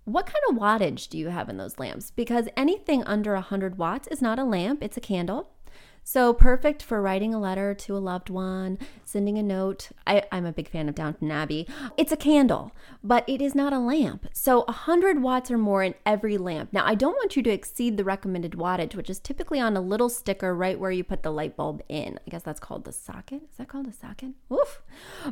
What 0.03 0.27
kind 0.27 0.43
of 0.47 0.61
wattage 0.61 1.09
do 1.09 1.17
you 1.17 1.29
have 1.29 1.49
in 1.49 1.57
those 1.57 1.79
lamps? 1.79 2.11
Because 2.11 2.47
anything 2.55 3.03
under 3.05 3.33
100 3.33 3.79
watts 3.79 4.07
is 4.09 4.21
not 4.21 4.37
a 4.37 4.43
lamp, 4.43 4.83
it's 4.83 4.97
a 4.97 5.01
candle. 5.01 5.49
So 6.07 6.33
perfect 6.33 6.83
for 6.83 7.01
writing 7.01 7.33
a 7.33 7.39
letter 7.39 7.73
to 7.73 7.97
a 7.97 7.99
loved 7.99 8.29
one, 8.29 8.77
sending 9.03 9.39
a 9.39 9.43
note. 9.43 9.89
I, 10.05 10.21
am 10.31 10.45
a 10.45 10.53
big 10.53 10.69
fan 10.69 10.87
of 10.87 10.93
Downton 10.93 11.31
Abbey. 11.31 11.67
It's 11.97 12.11
a 12.11 12.15
candle, 12.15 12.71
but 13.03 13.27
it 13.27 13.41
is 13.41 13.55
not 13.55 13.73
a 13.73 13.79
lamp. 13.79 14.27
So 14.31 14.65
100 14.65 15.23
watts 15.23 15.49
or 15.49 15.57
more 15.57 15.81
in 15.81 15.95
every 16.05 16.37
lamp. 16.37 16.71
Now, 16.71 16.85
I 16.85 16.93
don't 16.93 17.15
want 17.15 17.35
you 17.35 17.41
to 17.41 17.49
exceed 17.49 17.97
the 17.97 18.03
recommended 18.03 18.51
wattage, 18.51 18.93
which 18.93 19.09
is 19.09 19.17
typically 19.17 19.59
on 19.59 19.75
a 19.75 19.81
little 19.81 20.07
sticker 20.07 20.53
right 20.53 20.79
where 20.79 20.91
you 20.91 21.03
put 21.03 21.23
the 21.23 21.31
light 21.31 21.57
bulb 21.57 21.81
in. 21.89 22.19
I 22.27 22.29
guess 22.29 22.43
that's 22.43 22.59
called 22.59 22.85
the 22.85 22.91
socket. 22.91 23.41
Is 23.49 23.57
that 23.57 23.67
called 23.67 23.87
a 23.87 23.91
socket? 23.91 24.33
Oof. 24.53 24.83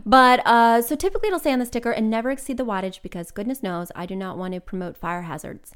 But 0.04 0.42
uh, 0.44 0.82
so 0.82 0.96
typically 0.96 1.28
it'll 1.28 1.38
say 1.38 1.54
on 1.54 1.60
the 1.60 1.68
sticker 1.68 1.92
and 1.92 2.10
never 2.10 2.32
exceed 2.32 2.58
the 2.58 2.66
wattage 2.66 3.04
because 3.04 3.30
goodness 3.30 3.62
knows 3.62 3.92
I 3.96 4.08
do 4.08 4.16
not 4.16 4.40
want 4.40 4.56
to 4.56 4.60
promote 4.60 4.98
fire 4.98 5.22
hazards. 5.22 5.72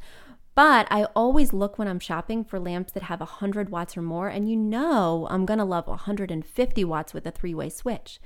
But 0.58 0.88
I 0.90 1.04
always 1.16 1.54
look 1.54 1.78
when 1.78 1.88
I'm 1.88 2.00
shopping 2.00 2.44
for 2.44 2.60
lamps 2.60 2.92
that 2.94 3.04
have 3.04 3.20
100 3.20 3.70
watts 3.70 3.96
or 3.96 4.02
more, 4.02 4.28
and 4.28 4.50
you 4.50 4.56
know 4.56 5.28
I'm 5.30 5.46
gonna 5.46 5.64
love 5.64 5.86
150 5.86 6.84
watts 6.84 7.14
with 7.14 7.28
a 7.28 7.32
three 7.32 7.54
way 7.54 7.70
switch. 7.70 8.20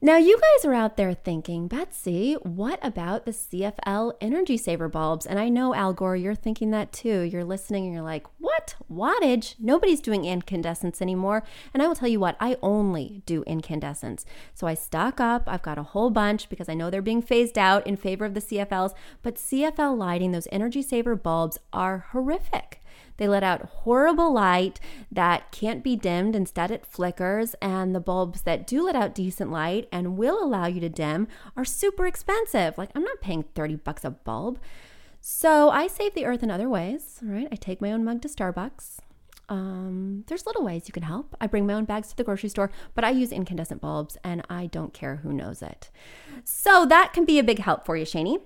Now, 0.00 0.16
you 0.16 0.38
guys 0.40 0.64
are 0.64 0.74
out 0.74 0.96
there 0.96 1.12
thinking, 1.12 1.66
Betsy, 1.66 2.34
what 2.34 2.78
about 2.82 3.24
the 3.24 3.32
CFL 3.32 4.12
Energy 4.20 4.56
Saver 4.56 4.88
bulbs? 4.88 5.26
And 5.26 5.40
I 5.40 5.48
know, 5.48 5.74
Al 5.74 5.92
Gore, 5.92 6.14
you're 6.14 6.36
thinking 6.36 6.70
that 6.70 6.92
too. 6.92 7.22
You're 7.22 7.42
listening 7.42 7.84
and 7.84 7.92
you're 7.92 8.04
like, 8.04 8.24
what? 8.38 8.76
Wattage? 8.88 9.56
Nobody's 9.58 10.00
doing 10.00 10.24
incandescents 10.24 11.02
anymore. 11.02 11.42
And 11.74 11.82
I 11.82 11.88
will 11.88 11.96
tell 11.96 12.06
you 12.06 12.20
what, 12.20 12.36
I 12.38 12.56
only 12.62 13.24
do 13.26 13.42
incandescents. 13.42 14.24
So 14.54 14.68
I 14.68 14.74
stock 14.74 15.18
up. 15.18 15.42
I've 15.48 15.62
got 15.62 15.78
a 15.78 15.82
whole 15.82 16.10
bunch 16.10 16.48
because 16.48 16.68
I 16.68 16.74
know 16.74 16.90
they're 16.90 17.02
being 17.02 17.20
phased 17.20 17.58
out 17.58 17.84
in 17.84 17.96
favor 17.96 18.24
of 18.24 18.34
the 18.34 18.40
CFLs. 18.40 18.94
But 19.24 19.34
CFL 19.34 19.98
lighting, 19.98 20.30
those 20.30 20.46
Energy 20.52 20.80
Saver 20.80 21.16
bulbs, 21.16 21.58
are 21.72 22.06
horrific. 22.12 22.80
They 23.18 23.28
let 23.28 23.42
out 23.42 23.68
horrible 23.82 24.32
light 24.32 24.80
that 25.12 25.52
can't 25.52 25.84
be 25.84 25.94
dimmed, 25.94 26.34
instead, 26.34 26.70
it 26.70 26.86
flickers. 26.86 27.54
And 27.60 27.94
the 27.94 28.00
bulbs 28.00 28.42
that 28.42 28.66
do 28.66 28.84
let 28.84 28.96
out 28.96 29.14
decent 29.14 29.52
light 29.52 29.88
and 29.92 30.16
will 30.16 30.42
allow 30.42 30.66
you 30.66 30.80
to 30.80 30.88
dim 30.88 31.28
are 31.56 31.64
super 31.64 32.06
expensive. 32.06 32.78
Like, 32.78 32.90
I'm 32.94 33.04
not 33.04 33.20
paying 33.20 33.42
30 33.54 33.76
bucks 33.76 34.04
a 34.04 34.10
bulb. 34.10 34.58
So 35.20 35.68
I 35.70 35.88
save 35.88 36.14
the 36.14 36.24
earth 36.24 36.42
in 36.42 36.50
other 36.50 36.68
ways, 36.68 37.18
right? 37.22 37.48
I 37.50 37.56
take 37.56 37.80
my 37.80 37.92
own 37.92 38.04
mug 38.04 38.22
to 38.22 38.28
Starbucks. 38.28 38.98
Um, 39.48 40.24
there's 40.26 40.46
little 40.46 40.64
ways 40.64 40.84
you 40.86 40.92
can 40.92 41.02
help. 41.02 41.34
I 41.40 41.46
bring 41.46 41.66
my 41.66 41.74
own 41.74 41.86
bags 41.86 42.08
to 42.08 42.16
the 42.16 42.24
grocery 42.24 42.50
store, 42.50 42.70
but 42.94 43.04
I 43.04 43.10
use 43.10 43.32
incandescent 43.32 43.80
bulbs 43.80 44.18
and 44.22 44.42
I 44.50 44.66
don't 44.66 44.92
care 44.92 45.16
who 45.16 45.32
knows 45.32 45.62
it. 45.62 45.90
So 46.44 46.84
that 46.86 47.12
can 47.12 47.24
be 47.24 47.38
a 47.38 47.44
big 47.44 47.58
help 47.58 47.84
for 47.84 47.96
you, 47.96 48.04
Shani. 48.04 48.40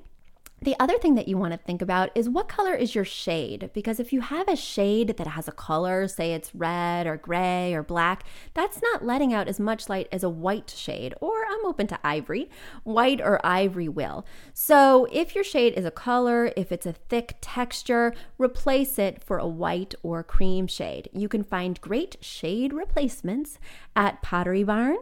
The 0.62 0.76
other 0.78 0.97
thing 0.97 1.16
that 1.16 1.26
you 1.26 1.37
want 1.37 1.52
to 1.52 1.59
think 1.59 1.83
about 1.83 2.11
is 2.14 2.28
what 2.28 2.49
color 2.49 2.73
is 2.73 2.95
your 2.95 3.04
shade? 3.04 3.71
Because 3.75 3.99
if 3.99 4.12
you 4.12 4.21
have 4.21 4.47
a 4.47 4.54
shade 4.54 5.16
that 5.16 5.26
has 5.26 5.49
a 5.49 5.52
color, 5.52 6.07
say 6.07 6.35
it's 6.35 6.54
red 6.54 7.04
or 7.04 7.16
gray 7.16 7.75
or 7.75 7.83
black, 7.83 8.23
that's 8.54 8.81
not 8.81 9.04
letting 9.04 9.35
out 9.35 9.49
as 9.49 9.59
much 9.59 9.88
light 9.88 10.07
as 10.12 10.23
a 10.23 10.28
white 10.28 10.71
shade, 10.71 11.14
or 11.21 11.45
I'm 11.50 11.66
open 11.66 11.88
to 11.88 11.99
ivory. 12.04 12.49
White 12.85 13.21
or 13.21 13.45
ivory 13.45 13.88
will. 13.88 14.25
So 14.54 15.09
if 15.11 15.35
your 15.35 15.42
shade 15.42 15.75
is 15.75 15.85
a 15.85 15.90
color, 15.90 16.52
if 16.57 16.71
it's 16.71 16.87
a 16.87 16.92
thick 16.92 17.38
texture, 17.40 18.14
replace 18.38 19.00
it 19.00 19.21
for 19.21 19.38
a 19.38 19.49
white 19.49 19.97
or 20.04 20.23
cream 20.23 20.69
shade. 20.69 21.09
You 21.12 21.28
can 21.28 21.42
find 21.42 21.81
great 21.81 22.19
shade 22.21 22.73
replacements 22.73 23.59
at 23.97 24.23
Pottery 24.23 24.62
Barn 24.62 24.99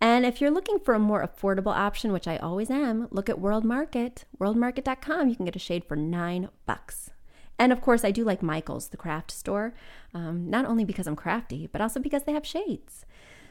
and 0.00 0.26
if 0.26 0.40
you're 0.40 0.50
looking 0.50 0.78
for 0.78 0.94
a 0.94 0.98
more 0.98 1.26
affordable 1.26 1.74
option, 1.74 2.12
which 2.12 2.28
I 2.28 2.36
always 2.36 2.70
am, 2.70 3.08
look 3.10 3.28
at 3.28 3.40
World 3.40 3.64
Market, 3.64 4.24
worldmarket.com. 4.38 5.28
You 5.28 5.36
can 5.36 5.46
get 5.46 5.56
a 5.56 5.60
shade 5.60 5.84
for 5.84 5.96
nine 5.96 6.50
bucks. 6.66 7.10
And 7.58 7.72
of 7.72 7.80
course, 7.80 8.04
I 8.04 8.10
do 8.10 8.22
like 8.22 8.42
Michael's, 8.42 8.88
the 8.88 8.98
craft 8.98 9.30
store, 9.30 9.74
um, 10.12 10.50
not 10.50 10.66
only 10.66 10.84
because 10.84 11.06
I'm 11.06 11.16
crafty, 11.16 11.66
but 11.66 11.80
also 11.80 11.98
because 11.98 12.24
they 12.24 12.32
have 12.32 12.46
shades. 12.46 13.06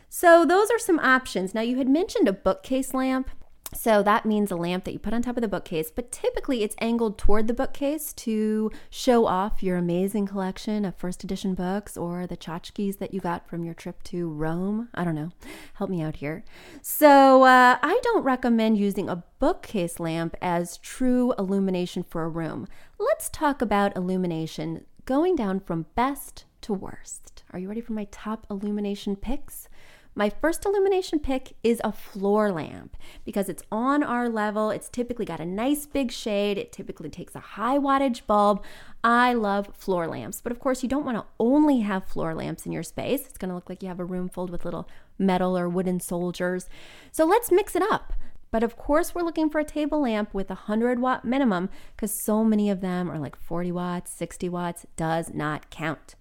So, 0.07 0.45
those 0.45 0.69
are 0.69 0.77
some 0.77 0.99
options. 0.99 1.55
Now, 1.55 1.61
you 1.61 1.77
had 1.77 1.89
mentioned 1.89 2.27
a 2.27 2.33
bookcase 2.33 2.93
lamp. 2.93 3.31
So 3.73 4.03
that 4.03 4.25
means 4.25 4.51
a 4.51 4.55
lamp 4.55 4.83
that 4.85 4.93
you 4.93 4.99
put 4.99 5.13
on 5.13 5.21
top 5.21 5.37
of 5.37 5.41
the 5.41 5.47
bookcase, 5.47 5.91
but 5.91 6.11
typically 6.11 6.63
it's 6.63 6.75
angled 6.79 7.17
toward 7.17 7.47
the 7.47 7.53
bookcase 7.53 8.13
to 8.13 8.71
show 8.89 9.25
off 9.25 9.63
your 9.63 9.77
amazing 9.77 10.27
collection 10.27 10.85
of 10.85 10.95
first 10.95 11.23
edition 11.23 11.55
books 11.55 11.97
or 11.97 12.25
the 12.25 12.37
tchotchkes 12.37 12.99
that 12.99 13.13
you 13.13 13.19
got 13.19 13.49
from 13.49 13.63
your 13.63 13.73
trip 13.73 14.01
to 14.03 14.29
Rome. 14.29 14.89
I 14.93 15.03
don't 15.03 15.15
know. 15.15 15.31
Help 15.73 15.89
me 15.89 16.01
out 16.01 16.17
here. 16.17 16.43
So 16.81 17.43
uh, 17.43 17.77
I 17.81 17.99
don't 18.03 18.23
recommend 18.23 18.77
using 18.77 19.09
a 19.09 19.23
bookcase 19.39 19.99
lamp 19.99 20.35
as 20.41 20.77
true 20.77 21.33
illumination 21.37 22.03
for 22.03 22.23
a 22.23 22.29
room. 22.29 22.67
Let's 22.97 23.29
talk 23.29 23.61
about 23.61 23.95
illumination 23.95 24.85
going 25.05 25.35
down 25.35 25.59
from 25.59 25.87
best 25.95 26.45
to 26.61 26.73
worst. 26.73 27.43
Are 27.51 27.59
you 27.59 27.67
ready 27.67 27.81
for 27.81 27.93
my 27.93 28.07
top 28.09 28.47
illumination 28.49 29.15
picks? 29.15 29.69
My 30.17 30.29
first 30.29 30.65
illumination 30.65 31.19
pick 31.19 31.57
is 31.61 31.81
a 31.83 31.91
floor 31.91 32.49
lamp 32.49 32.95
because 33.25 33.49
it's 33.49 33.63
on 33.69 34.01
our 34.01 34.29
level. 34.29 34.69
It's 34.69 34.87
typically 34.87 35.25
got 35.25 35.41
a 35.41 35.45
nice 35.45 35.85
big 35.85 36.09
shade. 36.09 36.57
It 36.57 36.71
typically 36.71 37.09
takes 37.09 37.35
a 37.35 37.41
high 37.41 37.77
wattage 37.77 38.25
bulb. 38.25 38.63
I 39.03 39.33
love 39.33 39.75
floor 39.75 40.07
lamps, 40.07 40.39
but 40.39 40.53
of 40.53 40.59
course, 40.59 40.81
you 40.83 40.87
don't 40.87 41.03
want 41.03 41.17
to 41.17 41.25
only 41.37 41.81
have 41.81 42.05
floor 42.05 42.33
lamps 42.33 42.65
in 42.65 42.71
your 42.71 42.81
space. 42.81 43.25
It's 43.25 43.37
going 43.37 43.49
to 43.49 43.55
look 43.55 43.67
like 43.67 43.83
you 43.83 43.89
have 43.89 43.99
a 43.99 44.05
room 44.05 44.29
filled 44.29 44.51
with 44.51 44.63
little 44.63 44.87
metal 45.19 45.57
or 45.57 45.67
wooden 45.67 45.99
soldiers. 45.99 46.69
So 47.11 47.25
let's 47.25 47.51
mix 47.51 47.75
it 47.75 47.83
up. 47.91 48.13
But 48.51 48.63
of 48.63 48.77
course, 48.77 49.13
we're 49.13 49.23
looking 49.23 49.49
for 49.49 49.59
a 49.59 49.65
table 49.65 50.03
lamp 50.03 50.33
with 50.33 50.49
a 50.49 50.53
100 50.53 50.99
watt 50.99 51.25
minimum 51.25 51.67
because 51.93 52.17
so 52.17 52.41
many 52.41 52.69
of 52.69 52.79
them 52.79 53.11
are 53.11 53.19
like 53.19 53.35
40 53.35 53.73
watts, 53.73 54.13
60 54.13 54.47
watts, 54.47 54.85
does 54.95 55.33
not 55.33 55.69
count. 55.69 56.15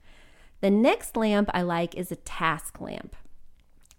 The 0.61 0.71
next 0.71 1.17
lamp 1.17 1.49
I 1.55 1.63
like 1.63 1.95
is 1.95 2.11
a 2.11 2.17
task 2.17 2.81
lamp. 2.81 3.15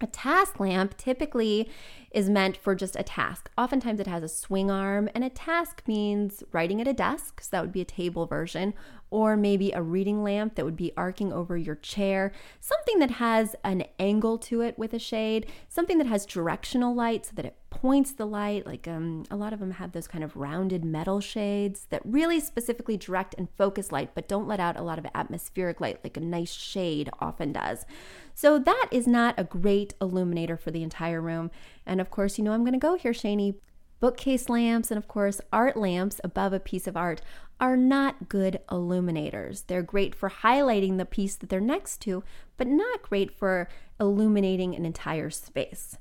A 0.00 0.06
task 0.06 0.60
lamp 0.60 0.96
typically 0.98 1.70
is 2.10 2.28
meant 2.28 2.56
for 2.56 2.74
just 2.74 2.96
a 2.96 3.02
task. 3.02 3.50
Oftentimes 3.56 3.98
it 3.98 4.06
has 4.06 4.22
a 4.22 4.28
swing 4.28 4.70
arm, 4.70 5.08
and 5.14 5.24
a 5.24 5.30
task 5.30 5.82
means 5.86 6.42
writing 6.52 6.80
at 6.80 6.88
a 6.88 6.92
desk, 6.92 7.40
so 7.40 7.48
that 7.52 7.62
would 7.62 7.72
be 7.72 7.80
a 7.80 7.86
table 7.86 8.26
version, 8.26 8.74
or 9.10 9.36
maybe 9.36 9.72
a 9.72 9.82
reading 9.82 10.22
lamp 10.22 10.54
that 10.54 10.64
would 10.64 10.76
be 10.76 10.92
arcing 10.96 11.32
over 11.32 11.56
your 11.56 11.76
chair, 11.76 12.32
something 12.60 12.98
that 12.98 13.12
has 13.12 13.54
an 13.62 13.84
angle 13.98 14.38
to 14.38 14.60
it 14.60 14.78
with 14.78 14.92
a 14.92 14.98
shade, 14.98 15.46
something 15.68 15.98
that 15.98 16.06
has 16.06 16.26
directional 16.26 16.94
light 16.94 17.26
so 17.26 17.32
that 17.34 17.44
it 17.44 17.56
points 17.70 18.12
the 18.12 18.26
light. 18.26 18.66
Like 18.66 18.88
um, 18.88 19.24
a 19.30 19.36
lot 19.36 19.52
of 19.52 19.60
them 19.60 19.72
have 19.72 19.92
those 19.92 20.08
kind 20.08 20.24
of 20.24 20.36
rounded 20.36 20.84
metal 20.84 21.20
shades 21.20 21.86
that 21.90 22.02
really 22.04 22.40
specifically 22.40 22.96
direct 22.96 23.34
and 23.38 23.48
focus 23.56 23.92
light, 23.92 24.10
but 24.14 24.28
don't 24.28 24.48
let 24.48 24.60
out 24.60 24.76
a 24.76 24.82
lot 24.82 24.98
of 24.98 25.06
atmospheric 25.14 25.80
light 25.80 26.00
like 26.02 26.16
a 26.16 26.20
nice 26.20 26.52
shade 26.52 27.10
often 27.20 27.52
does. 27.52 27.86
So 28.34 28.58
that 28.58 28.88
is 28.90 29.06
not 29.06 29.34
a 29.38 29.44
great 29.44 29.94
illuminator 30.00 30.56
for 30.56 30.70
the 30.70 30.82
entire 30.82 31.20
room. 31.20 31.50
And 31.86 32.00
of 32.00 32.10
course, 32.10 32.38
you 32.38 32.44
know 32.44 32.52
I'm 32.52 32.62
going 32.62 32.72
to 32.72 32.78
go 32.78 32.96
here, 32.96 33.12
Shani. 33.12 33.54
Bookcase 33.98 34.48
lamps 34.48 34.90
and, 34.90 34.98
of 34.98 35.08
course, 35.08 35.40
art 35.52 35.76
lamps 35.76 36.20
above 36.22 36.52
a 36.52 36.60
piece 36.60 36.86
of 36.86 36.96
art 36.96 37.22
are 37.58 37.76
not 37.76 38.28
good 38.28 38.60
illuminators. 38.70 39.62
They're 39.62 39.82
great 39.82 40.14
for 40.14 40.28
highlighting 40.28 40.98
the 40.98 41.06
piece 41.06 41.34
that 41.36 41.48
they're 41.48 41.60
next 41.60 41.98
to, 42.02 42.22
but 42.56 42.66
not 42.66 43.02
great 43.02 43.30
for 43.30 43.68
illuminating 43.98 44.74
an 44.74 44.84
entire 44.84 45.30
space. 45.30 45.96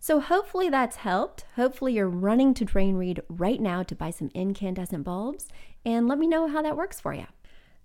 So, 0.00 0.20
hopefully, 0.20 0.68
that's 0.68 0.96
helped. 0.96 1.44
Hopefully, 1.56 1.94
you're 1.94 2.08
running 2.08 2.54
to 2.54 2.64
Duane 2.64 2.96
Reade 2.96 3.22
right 3.28 3.60
now 3.60 3.82
to 3.82 3.94
buy 3.94 4.10
some 4.10 4.30
incandescent 4.34 5.04
bulbs, 5.04 5.48
and 5.84 6.06
let 6.08 6.18
me 6.18 6.26
know 6.26 6.48
how 6.48 6.62
that 6.62 6.76
works 6.76 7.00
for 7.00 7.14
you. 7.14 7.26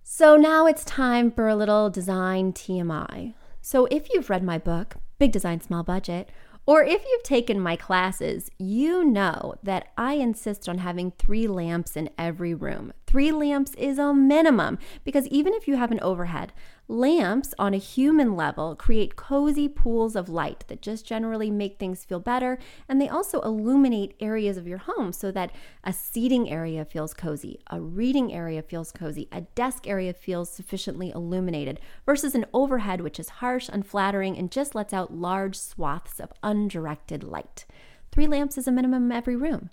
So, 0.04 0.36
now 0.36 0.66
it's 0.66 0.84
time 0.84 1.32
for 1.32 1.48
a 1.48 1.56
little 1.56 1.90
design 1.90 2.52
TMI. 2.54 3.34
So, 3.62 3.86
if 3.92 4.10
you've 4.14 4.30
read 4.30 4.44
my 4.44 4.58
book, 4.58 4.96
Big 5.18 5.32
Design 5.32 5.62
Small 5.62 5.84
Budget, 5.84 6.30
or 6.66 6.84
if 6.84 7.04
you've 7.04 7.24
taken 7.24 7.60
my 7.60 7.76
classes, 7.76 8.50
you 8.58 9.04
know 9.04 9.56
that 9.64 9.88
I 9.98 10.14
insist 10.14 10.70
on 10.70 10.80
having 10.80 11.12
three 11.12 11.48
lamps 11.48 11.96
in 11.96 12.10
every 12.18 12.54
room. 12.54 12.94
Three 13.10 13.32
lamps 13.32 13.74
is 13.74 13.98
a 13.98 14.14
minimum 14.14 14.78
because 15.04 15.26
even 15.30 15.56
if 15.56 15.68
you 15.68 15.78
have 15.78 15.92
an 15.92 16.00
overhead, 16.02 16.54
lamps 16.88 17.56
on 17.58 17.74
a 17.74 17.78
human 17.78 18.36
level 18.36 18.76
create 18.76 19.16
cozy 19.16 19.68
pools 19.68 20.16
of 20.16 20.30
light 20.30 20.64
that 20.68 20.84
just 20.84 21.08
generally 21.08 21.50
make 21.50 21.80
things 21.80 22.06
feel 22.06 22.20
better. 22.20 22.60
And 22.88 23.02
they 23.02 23.10
also 23.10 23.42
illuminate 23.42 24.14
areas 24.20 24.58
of 24.58 24.68
your 24.68 24.78
home 24.78 25.12
so 25.12 25.32
that 25.32 25.52
a 25.84 25.92
seating 25.92 26.52
area 26.52 26.86
feels 26.86 27.16
cozy, 27.16 27.60
a 27.72 27.82
reading 27.82 28.32
area 28.32 28.62
feels 28.62 28.92
cozy, 28.92 29.28
a 29.32 29.42
desk 29.42 29.88
area 29.88 30.14
feels 30.14 30.52
sufficiently 30.52 31.10
illuminated 31.10 31.80
versus 32.06 32.36
an 32.36 32.46
overhead 32.54 33.02
which 33.02 33.20
is 33.20 33.30
harsh, 33.30 33.72
unflattering, 33.74 34.38
and 34.38 34.52
just 34.52 34.76
lets 34.76 34.94
out 34.94 35.16
large 35.16 35.58
swaths 35.58 36.20
of 36.20 36.32
undirected 36.44 37.24
light. 37.24 37.66
Three 38.12 38.28
lamps 38.28 38.58
is 38.58 38.68
a 38.68 38.72
minimum 38.72 39.06
in 39.06 39.18
every 39.18 39.36
room. 39.36 39.70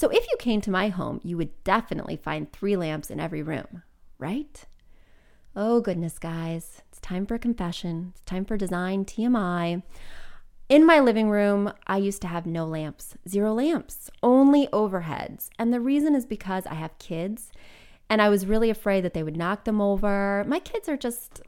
So 0.00 0.08
if 0.08 0.26
you 0.30 0.36
came 0.38 0.62
to 0.62 0.70
my 0.70 0.88
home, 0.88 1.20
you 1.22 1.36
would 1.36 1.62
definitely 1.62 2.16
find 2.16 2.50
three 2.50 2.74
lamps 2.74 3.10
in 3.10 3.20
every 3.20 3.42
room, 3.42 3.82
right? 4.18 4.64
Oh, 5.54 5.82
goodness, 5.82 6.18
guys. 6.18 6.80
It's 6.88 7.00
time 7.00 7.26
for 7.26 7.36
confession. 7.36 8.12
It's 8.14 8.22
time 8.22 8.46
for 8.46 8.56
design 8.56 9.04
TMI. 9.04 9.82
In 10.70 10.86
my 10.86 11.00
living 11.00 11.28
room, 11.28 11.70
I 11.86 11.98
used 11.98 12.22
to 12.22 12.28
have 12.28 12.46
no 12.46 12.64
lamps, 12.64 13.18
zero 13.28 13.52
lamps, 13.52 14.08
only 14.22 14.68
overheads. 14.68 15.50
And 15.58 15.70
the 15.70 15.80
reason 15.80 16.14
is 16.14 16.24
because 16.24 16.64
I 16.64 16.76
have 16.76 16.96
kids 16.98 17.52
and 18.08 18.22
I 18.22 18.30
was 18.30 18.46
really 18.46 18.70
afraid 18.70 19.04
that 19.04 19.12
they 19.12 19.22
would 19.22 19.36
knock 19.36 19.64
them 19.64 19.82
over. 19.82 20.46
My 20.48 20.60
kids 20.60 20.88
are 20.88 20.96
just 20.96 21.42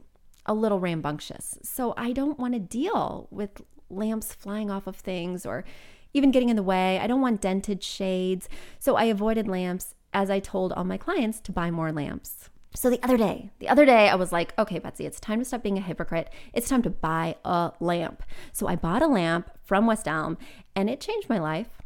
a 0.45 0.53
little 0.53 0.79
rambunctious. 0.79 1.57
So 1.63 1.95
I 1.97 2.11
don't 2.11 2.37
want 2.37 2.53
to 2.53 2.59
deal 2.59 3.29
with 3.31 3.63
lamps 3.89 4.31
flying 4.31 4.69
off 4.69 4.85
of 4.85 4.97
things 4.97 5.43
or 5.43 5.65
even 6.13 6.31
getting 6.31 6.49
in 6.49 6.55
the 6.55 6.63
way. 6.63 6.99
I 6.99 7.07
don't 7.07 7.21
want 7.21 7.41
dented 7.41 7.83
shades. 7.83 8.47
So 8.79 8.95
I 8.95 9.05
avoided 9.05 9.47
lamps 9.47 9.95
as 10.13 10.29
I 10.29 10.39
told 10.39 10.71
all 10.71 10.83
my 10.83 10.97
clients 10.97 11.39
to 11.41 11.51
buy 11.51 11.71
more 11.71 11.91
lamps. 11.91 12.49
So 12.75 12.89
the 12.89 13.03
other 13.03 13.17
day, 13.17 13.51
the 13.59 13.69
other 13.69 13.85
day, 13.85 14.09
I 14.09 14.15
was 14.15 14.31
like, 14.31 14.57
okay, 14.57 14.79
Betsy, 14.79 15.05
it's 15.05 15.19
time 15.19 15.39
to 15.39 15.45
stop 15.45 15.61
being 15.61 15.77
a 15.77 15.81
hypocrite. 15.81 16.31
It's 16.53 16.69
time 16.69 16.81
to 16.83 16.89
buy 16.89 17.35
a 17.45 17.71
lamp. 17.79 18.23
So 18.51 18.67
I 18.67 18.75
bought 18.75 19.03
a 19.03 19.07
lamp 19.07 19.51
from 19.63 19.85
West 19.85 20.07
Elm 20.07 20.37
and 20.75 20.89
it 20.89 20.99
changed 20.99 21.29
my 21.29 21.37
life. 21.37 21.81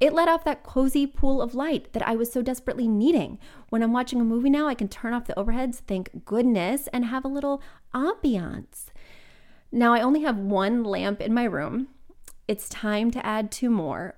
It 0.00 0.12
let 0.12 0.28
off 0.28 0.44
that 0.44 0.62
cozy 0.62 1.06
pool 1.06 1.42
of 1.42 1.54
light 1.54 1.92
that 1.92 2.06
I 2.06 2.14
was 2.14 2.32
so 2.32 2.42
desperately 2.42 2.86
needing. 2.86 3.38
When 3.68 3.82
I'm 3.82 3.92
watching 3.92 4.20
a 4.20 4.24
movie 4.24 4.50
now, 4.50 4.68
I 4.68 4.74
can 4.74 4.88
turn 4.88 5.12
off 5.12 5.26
the 5.26 5.34
overheads, 5.34 5.76
thank 5.76 6.24
goodness, 6.24 6.88
and 6.92 7.04
have 7.04 7.24
a 7.24 7.28
little 7.28 7.60
ambiance. 7.92 8.86
Now, 9.72 9.92
I 9.92 10.00
only 10.00 10.22
have 10.22 10.38
one 10.38 10.84
lamp 10.84 11.20
in 11.20 11.34
my 11.34 11.44
room, 11.44 11.88
it's 12.48 12.68
time 12.68 13.10
to 13.12 13.24
add 13.24 13.52
two 13.52 13.70
more. 13.70 14.16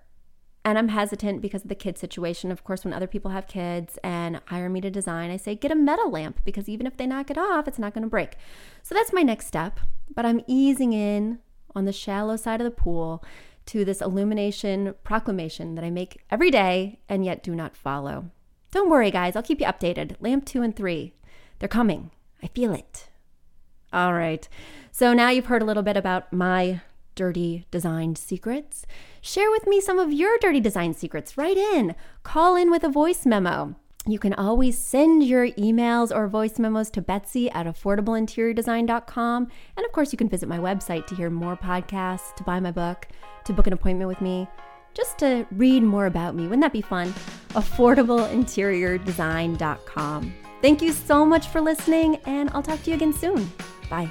And 0.65 0.79
I'm 0.79 0.89
hesitant 0.89 1.41
because 1.41 1.63
of 1.63 1.69
the 1.69 1.75
kid 1.75 1.99
situation. 1.99 2.53
Of 2.53 2.65
course, 2.65 2.85
when 2.85 2.93
other 2.93 3.07
people 3.07 3.31
have 3.31 3.47
kids 3.47 3.99
and 4.05 4.41
hire 4.47 4.69
me 4.69 4.81
to 4.83 4.91
design, 4.91 5.31
I 5.31 5.37
say 5.37 5.55
get 5.55 5.73
a 5.73 5.75
metal 5.75 6.11
lamp 6.11 6.41
because 6.45 6.69
even 6.69 6.87
if 6.87 6.97
they 6.97 7.07
knock 7.07 7.31
it 7.31 7.39
off, 7.39 7.67
it's 7.67 7.79
not 7.79 7.95
going 7.95 8.03
to 8.03 8.11
break. 8.11 8.37
So 8.83 8.95
that's 8.95 9.13
my 9.13 9.23
next 9.23 9.47
step. 9.47 9.81
But 10.15 10.27
I'm 10.27 10.43
easing 10.47 10.93
in 10.93 11.39
on 11.75 11.87
the 11.87 11.93
shallow 11.93 12.37
side 12.37 12.61
of 12.61 12.67
the 12.67 12.71
pool 12.71 13.25
to 13.67 13.85
this 13.85 14.03
illumination 14.03 14.95
proclamation 15.03 15.77
that 15.77 15.85
I 15.85 15.91
make 15.91 16.23
every 16.31 16.51
day 16.51 16.99
and 17.09 17.25
yet 17.25 17.43
do 17.43 17.55
not 17.55 17.77
follow. 17.77 18.31
Don't 18.71 18.91
worry, 18.91 19.11
guys, 19.11 19.37
I'll 19.37 19.43
keep 19.43 19.61
you 19.61 19.67
updated. 19.67 20.17
Lamp 20.21 20.45
two 20.45 20.63
and 20.63 20.77
three, 20.77 21.15
they're 21.59 21.69
coming. 21.69 22.11
I 22.43 22.49
feel 22.49 22.73
it. 22.73 23.09
All 23.93 24.13
right. 24.13 24.49
So 24.93 25.13
now 25.13 25.31
you've 25.31 25.47
heard 25.47 25.63
a 25.63 25.65
little 25.65 25.83
bit 25.83 25.97
about 25.97 26.33
my 26.33 26.81
dirty 27.21 27.67
design 27.71 28.17
secrets? 28.17 28.87
Share 29.21 29.51
with 29.51 29.67
me 29.67 29.79
some 29.79 29.99
of 29.99 30.11
your 30.11 30.39
dirty 30.39 30.59
design 30.59 30.95
secrets. 30.95 31.37
Write 31.37 31.59
in, 31.59 31.95
call 32.23 32.57
in 32.57 32.71
with 32.71 32.83
a 32.83 32.89
voice 32.89 33.27
memo. 33.27 33.75
You 34.07 34.19
can 34.19 34.33
always 34.33 34.79
send 34.79 35.23
your 35.23 35.49
emails 35.49 36.17
or 36.17 36.27
voice 36.29 36.59
memos 36.59 36.89
to 36.93 37.03
Betsy 37.03 37.51
at 37.51 37.67
affordableinteriordesign.com. 37.67 39.49
And 39.77 39.85
of 39.85 39.93
course, 39.93 40.13
you 40.13 40.17
can 40.17 40.31
visit 40.31 40.49
my 40.49 40.59
website 40.59 41.07
to 41.09 41.15
hear 41.15 41.29
more 41.29 41.59
podcasts, 41.59 42.35
to 42.37 42.43
buy 42.43 42.59
my 42.59 42.71
book, 42.71 43.07
to 43.45 43.53
book 43.53 43.67
an 43.67 43.75
appointment 43.75 44.09
with 44.09 44.23
me, 44.23 44.49
just 44.95 45.19
to 45.19 45.47
read 45.51 45.83
more 45.83 46.07
about 46.07 46.35
me. 46.35 46.45
Wouldn't 46.45 46.63
that 46.63 46.73
be 46.73 46.81
fun? 46.81 47.13
Affordableinteriordesign.com. 47.51 50.35
Thank 50.63 50.81
you 50.81 50.93
so 50.93 51.27
much 51.27 51.49
for 51.49 51.61
listening, 51.61 52.17
and 52.25 52.49
I'll 52.55 52.63
talk 52.63 52.83
to 52.85 52.91
you 52.91 52.97
again 52.97 53.13
soon. 53.13 53.53
Bye. 53.91 54.11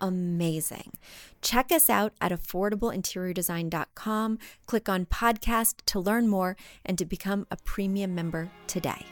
amazing. 0.00 0.92
Check 1.42 1.72
us 1.72 1.90
out 1.90 2.12
at 2.20 2.32
affordableinteriordesign.com. 2.32 4.38
Click 4.66 4.88
on 4.88 5.06
podcast 5.06 5.74
to 5.86 6.00
learn 6.00 6.28
more 6.28 6.56
and 6.84 6.98
to 6.98 7.04
become 7.04 7.46
a 7.50 7.56
premium 7.56 8.14
member 8.14 8.50
today. 8.66 9.06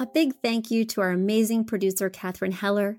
A 0.00 0.06
big 0.06 0.32
thank 0.42 0.70
you 0.70 0.86
to 0.86 1.02
our 1.02 1.10
amazing 1.10 1.66
producer, 1.66 2.08
Catherine 2.08 2.52
Heller, 2.52 2.98